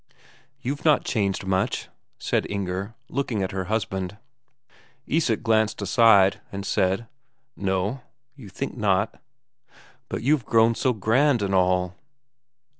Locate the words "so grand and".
10.73-11.53